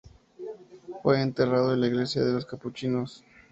Fue 1.03 1.21
enterrado 1.21 1.75
en 1.75 1.81
la 1.81 1.85
Iglesia 1.85 2.23
de 2.23 2.33
los 2.33 2.47
Capuchinos. 2.47 3.23